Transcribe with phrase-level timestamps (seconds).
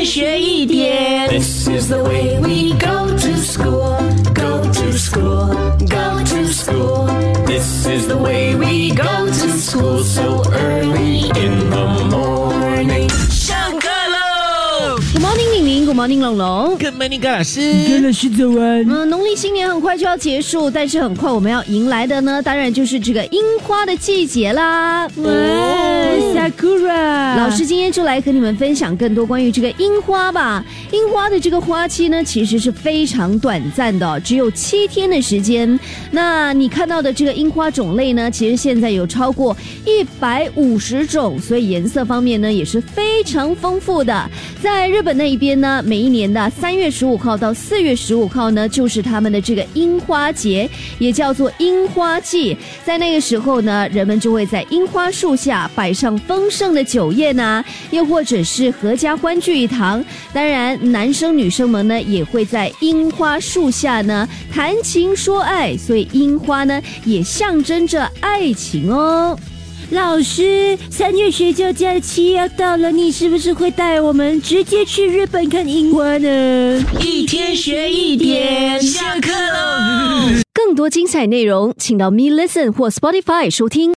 [0.00, 1.28] 天学一点。
[1.28, 3.98] This is the way we go to school,
[4.32, 5.54] go to school,
[5.90, 7.06] go to school.
[7.44, 13.10] This is the way we go to school so early in the morning.
[13.30, 16.78] 上课喽 Good morning，玲玲，Good morning，龙龙。
[16.78, 17.98] ，Good morning，高老师。
[18.00, 18.82] 老师早安。
[18.88, 25.06] 嗯，农历新年很快就要结束，但是很快我们要迎来的呢，当然就是这个樱花的季节啦。
[27.36, 30.64] 老师今天就来和你们分享更多关于这个樱花吧。
[30.92, 35.78] 樱花的这个花期呢，其实是非常短暂的，只有七天的时间。
[36.10, 44.28] 那你看到的这个樱花种类呢，其实现在有超过一百五十种，所以颜色方面呢也是非常丰富的。
[44.60, 50.68] 在日本那一边呢，每一年的三月十五号到四月十五号呢，就是他们的这个樱花节，
[50.98, 52.56] 也叫做樱花季。
[52.84, 60.04] 在那个时候呢，人们就会在樱花树下摆上丰盛的酒宴呐、又或者是合家欢聚一堂。
[60.32, 69.38] 当然，男生女生们呢也会在樱花树下呢谈情说爱，所以樱花呢也象征着爱情哦。
[69.90, 76.86] 老师，三月学校假期要到了，你是不是会带我们直接去日本看樱花呢？
[77.00, 80.30] 一天学一点，下课喽。
[80.52, 83.88] 更多精彩内容，请到 Me Listen 或 Spotify 收听。